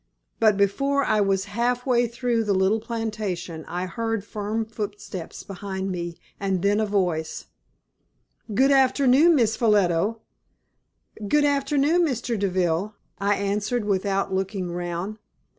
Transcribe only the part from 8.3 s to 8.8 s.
"Good